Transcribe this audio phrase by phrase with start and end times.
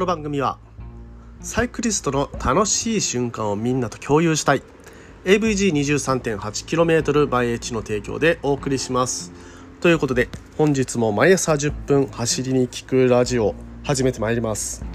[0.00, 0.58] この番組は
[1.42, 4.62] サイクリストの楽しい瞬間をみんなと共有したい。
[5.26, 9.30] AVG23.8km 毎日の提供でお送りします。
[9.82, 14.86] ということで本日も毎朝10分走りに聞くラジオ始めてまいります。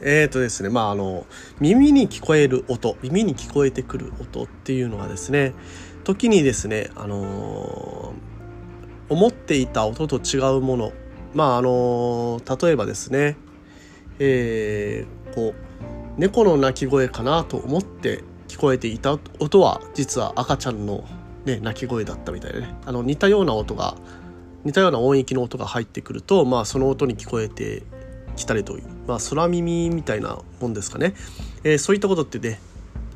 [0.00, 1.24] えーとですねまああの
[1.60, 5.54] 耳に聞こえる音耳に聞こえてくる音っていうのはですね
[6.02, 10.92] 時にですねあのー、思っていた音と違うもの
[11.34, 13.36] まああの例えばですね
[14.18, 15.54] えー、こ
[16.18, 21.04] う猫の鳴き声かなと思って聞こえていた音は実は赤ちゃんの、
[21.44, 22.74] ね、鳴き声だったみたいでね。
[22.86, 23.96] あの似たような音が
[24.64, 27.84] 似たような音域の音が入ってくると、まあ、その音に聞こえて
[28.34, 31.14] きたりという、まあ、空耳みたいなもんですかね、
[31.62, 32.58] えー、そういったことってね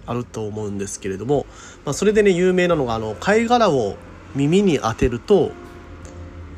[0.07, 1.47] あると思うんですけれども、
[1.85, 3.97] まあ、それでね有名なのがあの貝殻を
[4.35, 5.51] 耳に当てると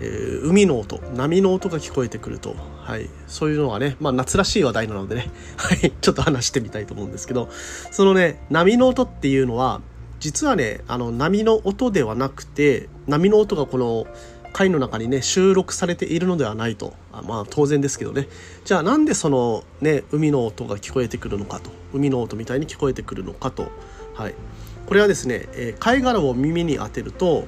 [0.02, 7.48] えー、海の音波の音が聞こえてくると、はい、そういうのはね、まあ、夏らしい話題なのでね、 はい、ちょっと話してみたいと思うんですけど。
[7.90, 9.80] そのね波の音っていうのは
[10.18, 14.06] 実はねあの波の音ではなくて波の音がこの
[14.52, 16.92] 回の中にね収録されているのではないと。
[17.12, 18.28] あまあ当然ですけどね。
[18.64, 21.70] じゃあなんでそのね海の音が聞こえてくるのかと。
[21.94, 23.70] 海の音みたいに聞こえてくるのかと。
[24.14, 24.34] はい。
[24.86, 27.46] これはですね、えー、貝殻を耳に当てると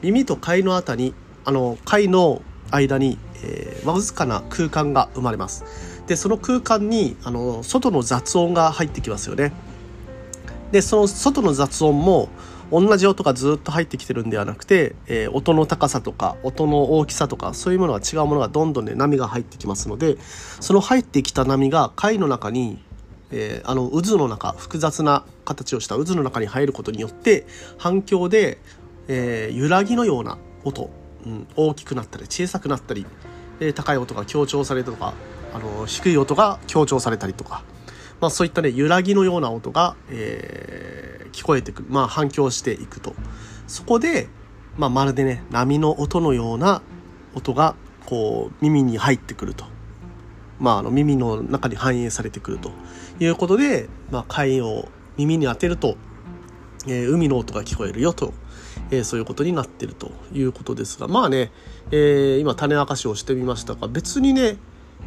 [0.00, 5.64] 耳と貝のあたりあの貝の間に、えー、わずかな空間が生まれます。
[6.06, 9.52] でその空間にあの外の雑音が入ってきますよね。
[10.72, 12.28] でその外の雑音も
[12.70, 20.16] 同じ音がずっと入ってきてるんではなくて、えー、音の高さとか音の大きさとかそういうものが違うものがどんどんね波が入ってきますので
[20.60, 22.82] その入ってきた波が貝の中に、
[23.30, 27.46] えー、あの渦の中複雑な形をした渦の中に入ることによって
[27.78, 28.58] 反響で、
[29.06, 30.90] えー、揺らぎのような音
[31.26, 33.04] うん、大きくなったり小さくなったり、
[33.60, 35.12] えー、高い音が強調されたとか
[35.52, 37.64] あの低い音が強調されたりとか、
[38.20, 43.14] まあ、そういったね揺らぎのような音が、えー、聞こえてくる、まあ、反響していくと。
[43.66, 44.28] そこで、
[44.76, 46.82] まあ、まるでね波の音のような
[47.34, 49.64] 音がこう耳に入ってくると、
[50.60, 52.70] まあ、あの耳の中に反映されてくると。
[53.18, 55.96] いうことで、まあ、貝を耳に当てると、
[56.86, 58.34] えー、海の音が聞こえるよと。
[58.90, 61.08] えー、そういうことになってるということですが。
[61.08, 61.50] まあね、
[61.90, 64.56] えー、今種明かしをしてみましたが別にね、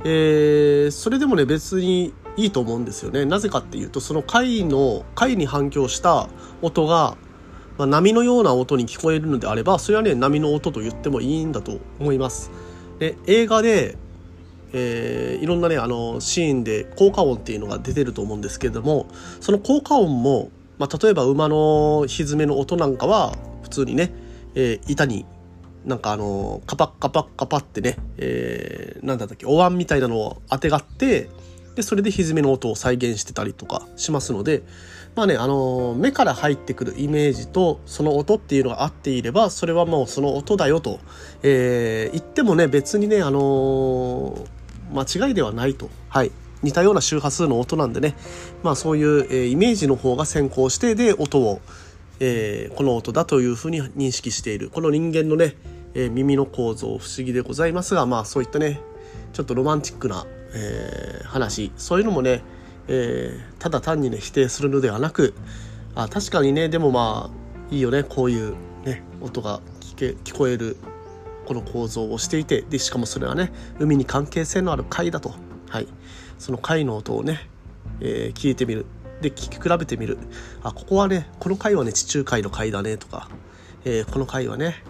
[0.04, 3.26] えー、それでもね別にいいと思うんですよね。
[3.26, 6.30] なぜかっていうとその貝の貝に反響した
[6.62, 7.18] 音が、
[7.78, 12.52] まあ、波のような音に聞こえるのであればそれはね波の音と言ってもいいんだと思います。
[13.00, 13.98] で映画で
[14.72, 19.08] えー、いろんなねあのシーンで効果音っていうのが出てると思うんですけれども
[19.42, 23.34] その効果音も、まあ、例えば馬の蹄の音なんかは
[23.70, 24.12] 普通にね、
[24.56, 25.26] えー、板に
[25.86, 31.30] なんかあのカパッカパッカパってね、えー、なんだったっけお椀みたいなのをあてがって
[31.76, 34.64] でそれで蹄の音を再現してたりとかしますので
[35.16, 41.00] まあねあの目から入ってくるイメージとその音っていうのが合っていればそれはもうその音だよと、
[41.44, 44.46] えー、言ってもね別にねあの
[44.94, 45.90] 間違いではないと。
[46.10, 46.32] はい。
[46.62, 48.16] 似たような周波数の音なんでね。
[48.64, 51.62] まあそういう、えー、イメージの方が先行してで音を
[52.20, 54.70] えー、この音だというふうに認識している。
[54.70, 55.56] この人間のね、
[55.94, 58.82] えー、耳の構造不思議でございますがまあそういったね
[59.34, 61.72] ちょっとロマンチックな、えー、話。
[61.78, 62.44] そういうのもね、
[62.88, 65.34] えただ単にね否定するのではなく
[65.96, 70.78] あ確かにねでもまあいいよねこういうね音が聞け聞こえる
[71.46, 75.34] この構造をしていてでしかもそれはね海に関係性のある貝だと、
[75.70, 75.88] はい、
[76.38, 77.50] その貝の音をね、
[78.02, 78.86] え聞いてみる。
[79.22, 80.18] で聞き比べてみる。
[80.64, 83.30] あここはねこの階はね地中海の階だねとか、
[83.86, 84.84] えー、この階はね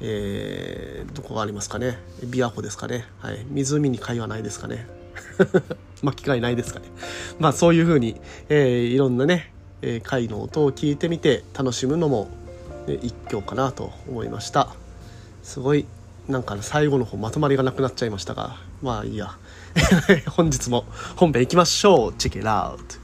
[0.00, 1.98] えー、どこがありますかね。
[2.20, 4.86] 琵琶湖ですかね、はい、湖に貝はないですかね。
[6.02, 6.86] 巻き貝ないですかね。
[7.38, 9.52] まあそういうふうに、えー、いろんなね、
[9.82, 12.28] えー、貝の音を聞いてみて楽しむのも、
[12.86, 14.68] ね、一興かなと思いました。
[15.42, 15.86] すごい
[16.28, 18.56] なんか、最後の方まとまりがなくなっちゃいましたが。
[18.82, 19.36] まあいいや。
[20.30, 20.84] 本日も
[21.16, 22.14] 本編行きましょう。
[22.14, 23.03] チェケラウト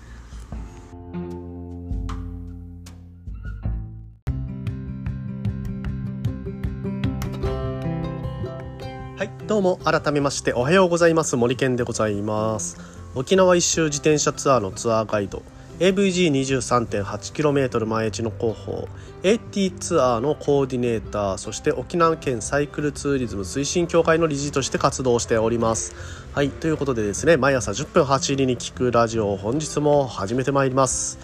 [9.21, 11.37] はいどうも改めましておはようございます。
[11.37, 12.79] 森健でございます。
[13.15, 15.43] 沖縄一周自転車ツアーのツアーガイド。
[15.79, 18.89] AVG23.8km 毎日の広報。
[19.23, 21.37] AT ツアーのコーディネーター。
[21.37, 25.95] そして沖縄県サイクルツーリズム推進協会の理事として活動しております。
[26.33, 31.19] はいということでですね毎朝10分走りに聞くラジオ本日も始めてまいります。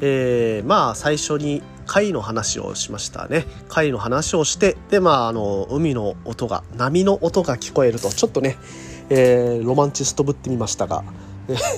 [0.00, 3.46] えー、まあ最初に貝の話をしましたね。
[3.68, 8.58] 貝の話をしてでまああの海の音が波の音が聞こえるとちょっとね、
[9.08, 11.02] えー、ロマンチストぶってみましたが、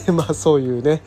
[0.06, 1.03] え、 まあそういうね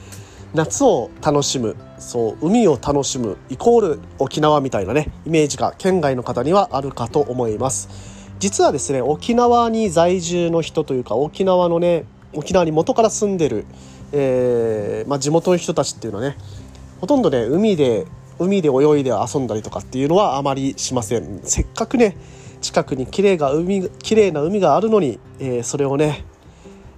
[0.56, 7.90] 夏を楽しむそう海を楽しむイコール沖縄みたいなねイメージが県外の方にはあるかと思います。
[8.40, 13.68] 実はですね沖縄に在住の人というか沖縄のね沖縄に元から住んでる、
[14.12, 16.38] えーまあ、地元の人たちっていうのはね
[17.02, 18.08] ほとんどね海で
[18.40, 21.42] 海で泳いで遊んだりとかっていうのはあまりしません。
[21.44, 22.18] せっかくね
[22.62, 26.26] 近くに綺麗が海綺麗な海があるのに、えー、それをね、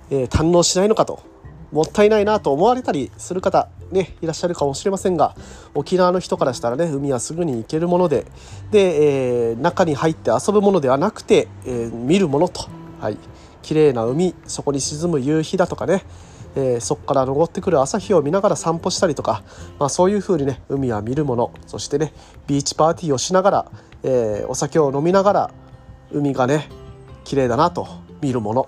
[0.09, 1.21] えー、堪能しないのかと
[1.71, 5.35] もったいないなと思われたりする方ねいらっしゃるかもしれませんが
[5.73, 8.25] 沖縄の人からしたらね海はすぐに行けるもので
[8.71, 12.67] で、えー、中に入って遊ぶものではなくて、え、見るものと。
[12.99, 13.17] はい。
[13.61, 16.03] 綺麗な海そこに沈む夕日だとかね
[16.59, 19.43] えー、そこから登ってくる朝日を見ながら散歩したりとか、
[19.77, 21.53] まあ、そういう風にね海は見るもの。
[21.67, 22.13] そしてね
[22.47, 23.71] ビーチパーティーをしながら、
[24.01, 25.51] えー、お酒を飲みながら
[26.11, 26.67] 海がね
[27.25, 27.87] 綺麗だなと
[28.21, 28.67] 見るもの。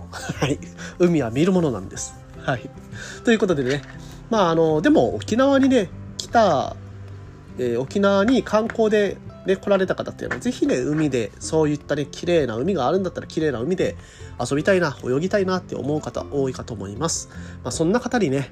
[1.00, 2.14] 海は見るものなんです。
[2.38, 2.70] はい。
[3.26, 3.82] ということでね
[4.30, 6.76] まああのでも沖縄にね来た、
[7.58, 9.18] えー、沖縄に観光で
[9.50, 13.98] ね、来られた方っていうのは、ぜひね、海で、そういったね、綺麗な海があるんだったら、綺麗な海で
[14.40, 17.30] 遊びたいな、泳ぎたいなって思う方多いかと思います。
[17.64, 18.52] まあ、そんな方にね、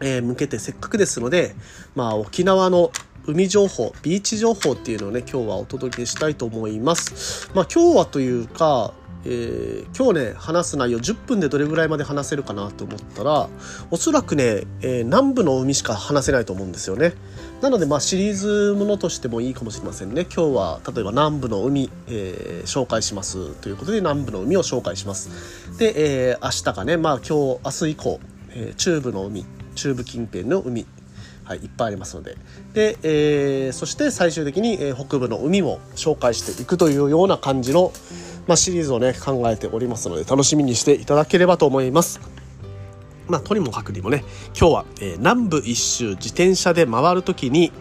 [0.00, 1.54] えー、向けてせっかくですので、
[1.94, 2.90] まあ、沖縄の
[3.26, 7.50] 海情報、ビーチ情報っていうのをね、今日はお届けしたいと思います。
[7.54, 8.94] まあ、今日はというか、
[9.28, 13.48] えー、今日ね話す内容10分でどれぐらいまで話せるかなと思ったら
[13.90, 17.14] おそらくね、えー、南部の海しか話せないと思うんですよね。
[17.60, 20.24] なのでまあシリーズものとしてもいいかもしれませんね。
[20.24, 25.30] 今日は例えば南部の海、えー、紹介しますということで南部の海を紹介します。
[25.78, 28.20] で、えー、明日がねまあ今日明日以降、
[28.50, 29.44] え、中部の海
[29.74, 30.86] 中部近辺の海
[31.44, 32.36] はい、いっぱいありますので。
[32.74, 37.92] で、え、そして最終的に、え、北部の海も紹介していくというような感じの、
[38.46, 42.20] まあ、シリーズをね考えておりますので楽しみにしていただければと思います。
[43.28, 44.24] まあ、とにもかくにもね
[44.58, 47.72] 今日は、えー、南部一周自転車で回る時に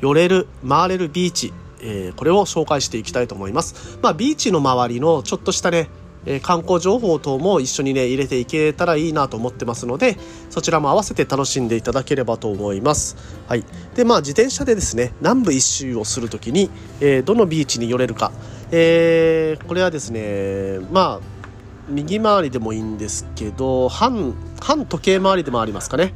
[0.00, 3.98] 寄れる回れるビーチ、えー、これを紹介していきたいと思います。
[4.02, 5.88] まあ、ビーチの周りのちょっとしたね
[6.26, 10.16] えー、観光情報等も一緒にね入れていけたらいいなと思ってますので
[10.50, 13.16] そちらも合わせて楽しんでいただければと思います。
[13.48, 13.64] はい、
[13.94, 16.70] でまあ自転車でですね南部一周をする時に、
[17.00, 18.32] えー、どのビーチに寄れるか、
[18.72, 21.40] えー、これはですねまあ
[21.88, 26.14] 右回りでもいいんですけど反反時計回りでもありますかね、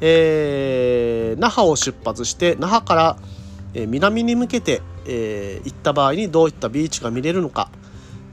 [0.00, 3.16] えー、那覇を出発して那覇から、
[3.74, 7.70] え南に向けて、え行った場合にどういったビーチが見れるのか。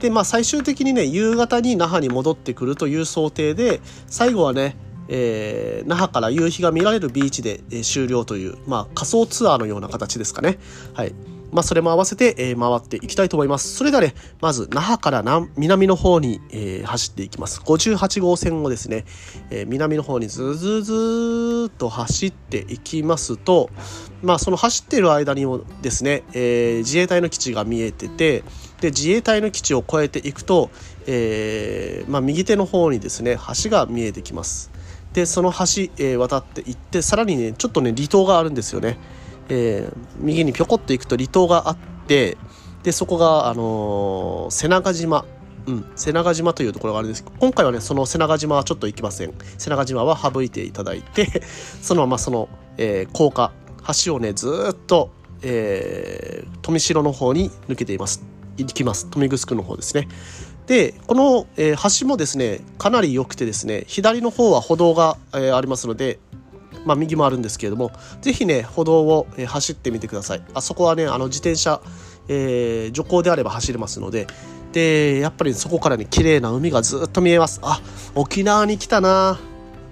[0.00, 4.76] で、まあ、最終的にね夕方に那覇に戻ってくるという想定で最後はね、
[5.08, 10.58] えー、那覇から夕日が見られるビーチで、えー、終了という、まあ、仮想ツアーのような形ですかね。
[10.94, 11.14] はい。
[11.50, 13.74] まあ、それも合わせて、え、回っていきたいと思います。
[13.74, 17.60] それではね、まず那覇から南南の方に、え、走っていきます。
[17.60, 19.04] 58号線をですね、
[19.50, 23.70] え、南の方にずずずっと走っていきますと、
[24.22, 28.44] まあ、その走っている間にもですね、え、自衛隊の基地が見えてて、
[28.80, 30.70] で自衛隊の基地を越えていくと、
[31.06, 34.70] えーまあ、右手の方にですね橋が見えてきます
[35.12, 38.98] でその橋、えー、渡っていってさらにねちょっとね離島があるんですよね、
[39.48, 42.36] えー、右にぴょこっと行くと離島があって
[42.82, 45.24] でそこが、あのー、瀬長島。
[45.66, 47.22] うん、瀬長島というところがあるんです。
[47.22, 49.34] けど今回はねその瀬長島はちょっと行きません。
[49.58, 51.42] 瀬長島は省いていただいて
[51.82, 53.52] そのままその、えー、高架
[54.04, 55.10] 橋をねずっと、
[55.42, 58.22] えー、富城の方に抜けています。
[58.56, 59.08] 行きます。
[59.14, 60.08] 豊見城の方ですね。
[60.66, 66.18] でこの、えー、橋もですねかなり良くてですね左の方は歩道が、えー、ありますので
[66.84, 71.80] まあ、右もあるんですけれども是非ね歩道を、走ってみてくださいあそこはねあの自転車、
[72.28, 74.26] えー、徐行であれば走れますので
[74.72, 77.80] でやっぱりそこからね綺麗な海がずっと見えますあ
[78.14, 79.38] 沖縄に来たな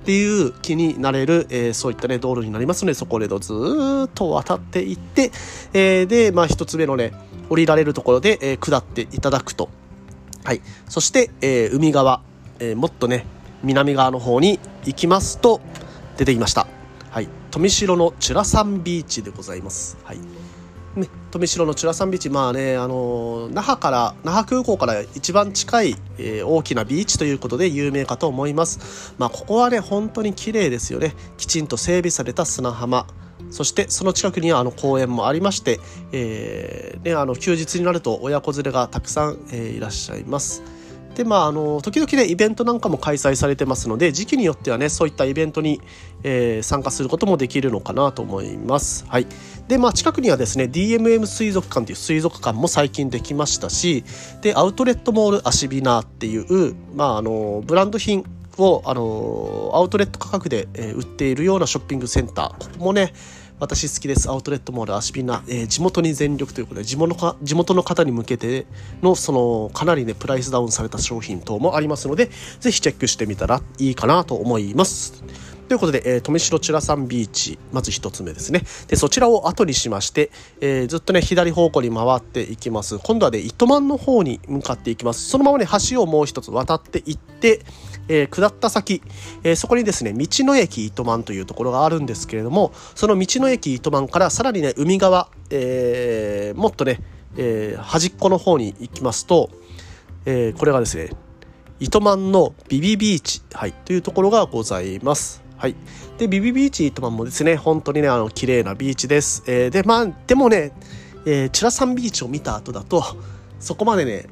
[0.02, 3.52] っていう気になれる、えー、そういったね道路になりますのでそこでず
[4.07, 5.33] っと渡っていって、
[5.73, 7.12] えー、でまあ一つ目のね
[7.49, 9.69] 降りられるところで、えー、下っていただくと。
[10.45, 10.62] はい。
[10.88, 12.23] そして、え、海側、
[12.61, 13.26] え、もっとね、
[13.62, 15.61] 南側の方に行きますと、
[16.16, 16.75] 出てきました。
[17.57, 19.97] 富城のチュラサンビーチでございます。
[20.05, 20.19] はい。
[20.95, 29.15] ね、富城のチュラサンビーチ、まあね、あの那覇から、那覇空港から一番近い、えー、大きなビーチということで有名かと思います。
[29.17, 31.15] まあ、ここはね、本当に綺麗ですよね。
[31.39, 33.07] きちんと整備された砂浜。
[33.51, 35.81] そしてその近くにはあの公園もありまして、
[36.13, 40.63] えーね、あの休日になると親子連れがたくさん、えー、いらっしゃいます。
[41.16, 45.80] でまああの時々ねイベントなんかも開催されてますので時期によってはねそういったイベントに、
[46.23, 49.06] えー、参加することもできるのかなと思います。
[49.08, 49.26] はい。
[49.66, 54.04] でまあ近くにはですね DMM 水族館という水族館も最近できましたし
[54.42, 58.25] でアウトレットモールアシビナーっていうまああのブランド品
[58.58, 63.12] をあのアウトレット価格で、え売っているようなショッピングセンターここもね
[63.59, 64.31] 私好きです。
[64.31, 68.67] アウトレットモールアシピナ、えー、地元に全力ということで、地元か地元の方に向けて
[69.03, 75.25] の、その、かなりね、プライスダウンされた商品等もありますので、ぜひチェックしてみたらいいかなと思います。
[75.68, 78.62] ということで、えー、富城チュラさんビーチ、まず一つ目ですね。
[78.87, 80.30] で、そちらを後にしまして、
[80.61, 82.99] えー、ずっとね、左方向に回っていきます。
[82.99, 85.28] 今度はね、糸満の方に向かっていきます。
[85.28, 87.62] そのままね、橋をもう一つ渡っていって、
[88.08, 89.02] えー、下った先、
[89.42, 97.00] えー、そこにですね道の駅糸満というところがあるんですけれどもその道の駅糸満からさらにね海側、えー、もっとね、
[97.37, 99.50] え端っこの方に行きますと、
[100.25, 101.11] えこれがですね
[101.80, 105.46] 糸満のビビビーチ、はい、というところがございます。
[105.57, 105.75] はい、
[106.19, 109.43] でビビビーチ糸満もですね本当にねあの綺麗なビーチです。
[109.47, 110.73] えでまあでもね、
[111.25, 113.03] えー、チラサンビーチを見た後だと
[113.59, 114.27] そこまでね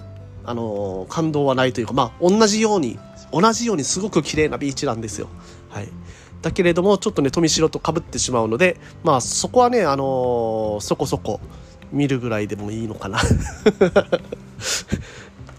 [0.45, 2.99] あの感動はないというかまあ同じように
[3.33, 5.29] 同じようにすごく綺麗なビーチなんですよ。
[5.71, 5.89] はい、
[6.43, 11.41] だけれどもちょっとね富城とかぶってしまうのでまあそこはね、あのー、そこそこ
[11.91, 13.19] 見るぐらいでもいいのかな。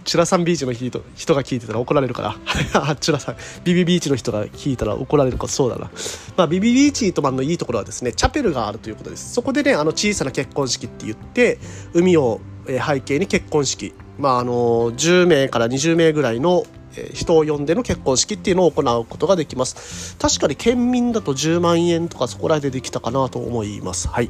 [0.06, 2.96] チュラさんビーチの人人が聞いてたら怒られるから。
[2.96, 3.36] チュラさん。
[3.64, 5.92] ビビビーチの人が聞いたら怒られるかそうだな、
[6.38, 9.34] まあ、ビビビーチとマンのいいところはですねチャペルがあるということです。
[9.34, 11.60] そこでねあの小さな結婚式って言って
[11.94, 13.94] 海を背景に結婚式。
[14.20, 16.66] まああの10名から20名ぐらいの
[17.14, 20.16] 人を呼んでの結婚式っていうのを行うことができます。
[20.18, 24.08] 確かに県民だと10万円とかそこらでできたかなと思います。
[24.08, 24.30] はい。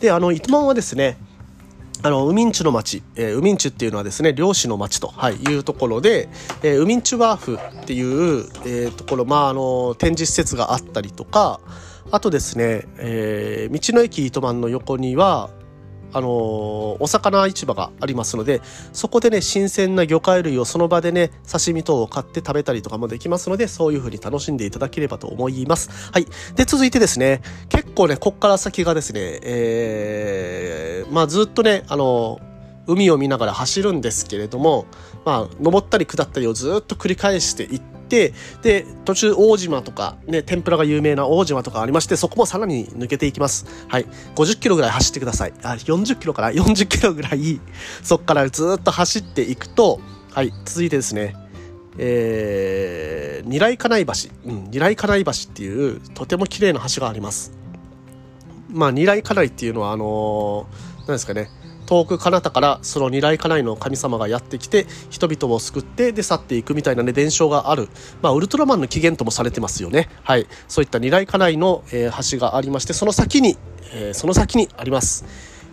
[0.00, 1.16] であの糸満はですね
[2.04, 6.28] あの、ウミンチュの町、えー、海んちっていうのはですね、漁師の町と、はい、いうところで、
[6.64, 11.60] えー、海んちワーフっていう、えー、ところ、まあ、あの、展示施設があったりとか、
[12.10, 15.50] あとですね、えー、道の駅糸満の横には、
[16.12, 16.28] あの
[17.00, 18.60] お魚市場がありますので
[18.92, 25.90] そこでね新鮮な魚介類をその場でね刺身等を買って食べたりとかもできますのでそういう風に楽しんでいただければと思います。
[26.12, 26.26] はい。
[26.54, 32.40] で続いてですね結構ねこっから先がですねえー、まあずっとねあの
[32.86, 34.86] 海を見ながら走るんですけれども、
[35.24, 43.64] まあ、登ったり下ったりをずっと繰り返していって、で、途中大島とか、ね、天ぷらが有名な大島とかありまして、そこもさらに抜けていきます。
[43.88, 44.06] はい。
[44.34, 45.54] 50キロぐらい走ってください。
[45.62, 47.58] あ、40キロから40キロぐらい、
[48.02, 49.98] そこからずっと走っていくと、
[50.30, 51.34] はい、続いてですね、
[51.96, 54.12] えー、二来金井橋、
[54.44, 57.52] うん、二来金井橋っていうとても綺麗な橋があります。
[58.70, 61.48] まあ、二来金井っていうのは、あのー、何ですかね、
[61.92, 67.90] 遠く彼方からその二来家内の神様がやってきて人々を救ってで去っていくみたいなね伝承がある、
[68.22, 70.08] まあ、ウルトラマンの起源ともされてますよね。
[70.22, 70.46] はい。
[70.68, 73.58] そういった二来家内の、えー、橋がありましてその先に、
[73.92, 75.26] えー、その先にあります。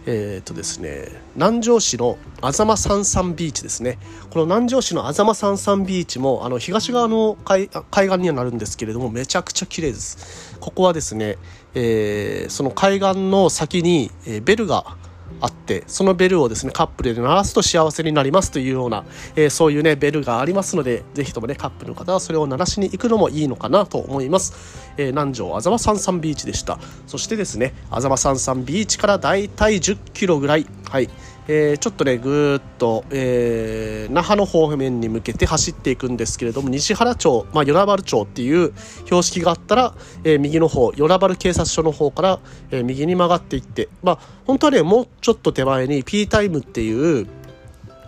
[0.05, 3.97] えーとですね、南城市のあざま三三ビーチですね。
[4.29, 10.57] この南城市のあざま三三ビーチもあの東側の海岸にはなるんですけれどもめちゃくちゃ綺麗です。
[10.59, 11.37] ここはですね、
[11.75, 14.97] えー、その海岸の先に、えー、ベルが
[15.41, 19.05] あってそのベルをですねカップルで鳴らすと幸せになりますというような、
[19.35, 26.79] えー、そういうねベルがありますのでぜひともねカップルの方はそれを鳴らしに行くのもいいのかなと思います、えー、南城あざまさんさんビーチでした。
[27.07, 31.09] そしてですねあざまさんさんビーチからだいたい10キロぐらいはい。
[31.51, 38.71] えー、ちょっとねぐーっと、えー、那覇の方面に向けて走っていくんですけれども西原町、まあ、与那原町っていう
[39.05, 42.39] 標識があったら、えー、右の方与那原警察署の方から、
[42.69, 47.27] え右に曲がっていってまあ本当はねもうちょっと手前に P タイムっていう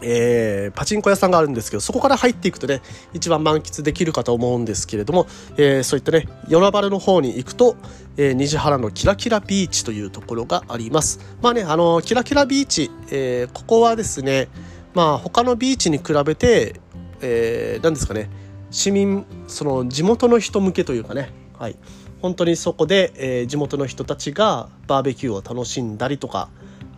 [0.01, 2.81] えー、パチンコ屋さんがあるんですけどそこから入っていくとね
[3.13, 5.27] 一番満喫できるかと思うんですけれども、
[5.57, 7.75] えー、そういったね与那原の方に行くと、
[8.17, 11.19] えー、虹原のキラキラビーチというところがあります。
[11.41, 14.47] まあねあのキラキラビーチ、えここはですね
[14.93, 16.79] まあ他のビーチに比べて、
[17.21, 18.29] えー、何ですかね
[18.71, 21.75] 市民その地元の人向けというかねはい。
[22.21, 26.49] 本当にそこで、え地元の人たちがバーベキューを楽しんだりとか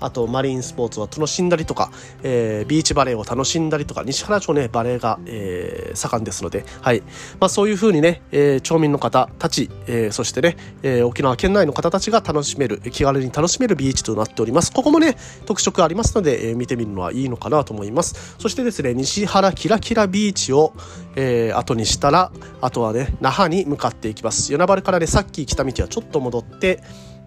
[0.03, 1.91] あとマリンスポーツを楽しんだりとか、
[2.23, 7.01] えー、ビーチバレーを楽しんだりとか、西原町ね、バレーが、えー、盛んですので、はい。
[7.39, 14.71] まあそういうふうにね、えー、町民の方たち、えー、そしてね、えー、沖縄県内の方たちが楽しめる、気軽に楽しめるビーチとなっております。
[14.71, 18.35] ここもね、特色ありますので、えー、見てみるのはいいのかなと思います。
[18.39, 20.73] そしてですね、西原キラキラビーチを、
[21.15, 22.31] えー、後にしたら、
[22.61, 24.51] あとはね、那覇に向かっていきます。
[24.51, 26.83] 与那原からね、さっき来た道はちょっと戻って、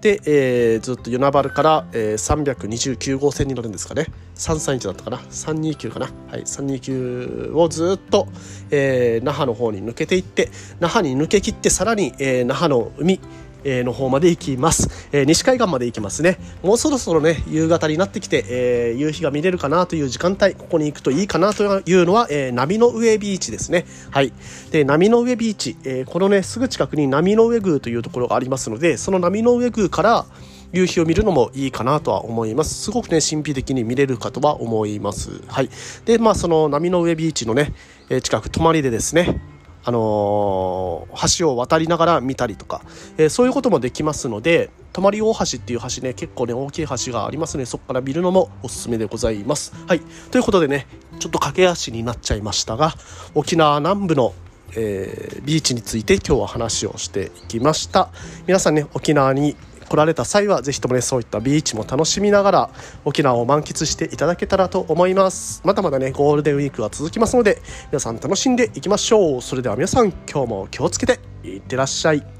[0.07, 4.07] で、えー、ずっと与那原から、えー、329号線に乗るんですかね。
[4.37, 5.17] 331だったかな。
[5.17, 6.07] 329かな。
[6.31, 6.43] はい。
[6.43, 8.29] 329をずっと、
[8.71, 10.49] えー、那覇の方に抜けていって
[10.79, 13.19] 那覇に抜けきってさらに、えー、那覇の海
[13.67, 24.33] えの方まで行きます、えー、西海岸まで行きますねもうそろそろね夕方になってきて、えー、夕日が見れるかなという時間帯ここに行くといいかなというのは、えー、波の上ビーチですねはい
[24.71, 30.27] で波の上ビーチ、えこのねすぐ近くに波の上宮というところがありますのでその波の上宮から
[30.73, 32.75] 夕日を見るのもいいかなとは思います。
[32.75, 35.41] すごくね、神秘的に見れるかとは思います。
[35.47, 35.71] はい。
[36.05, 37.73] で、まあ、その波の上ビーチのね、
[38.11, 39.41] え近く、泊まりでですね、
[39.87, 42.83] あのー、橋を渡りながら見たりとか、
[43.19, 49.73] えー、そういうこともできますので泊大橋っていう橋ね結構ね大きい橋がありますねそこから見るのもおすすめでございます。
[49.87, 50.01] はい
[50.33, 50.89] ということでね
[51.21, 52.95] ちょっと駆け足になっちゃいましたが
[53.35, 54.35] 沖縄南部の
[54.79, 58.11] えー、ビーチについて今日は話をしていきました
[58.47, 59.57] 皆さんね沖縄に
[59.89, 62.71] 来られた際は是非ともねそういったビーチも楽しみながら
[63.05, 65.63] 沖縄を満喫していただけたらと思います。
[65.65, 69.43] まだまだねゴールデンウィークは続きますので皆さん楽しんでいきましょう。
[69.43, 72.36] それでは皆さん今日も気をつけていってらっしゃい。